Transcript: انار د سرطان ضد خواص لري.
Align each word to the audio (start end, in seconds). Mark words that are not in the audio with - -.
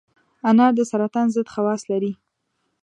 انار 0.49 0.71
د 0.75 0.81
سرطان 0.91 1.27
ضد 1.35 1.47
خواص 1.53 1.81
لري. 1.91 2.11